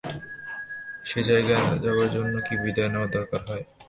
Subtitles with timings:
[1.05, 3.63] সে জায়গায় যাবার জন্য কি বিদায় নেবার দরকার হয়।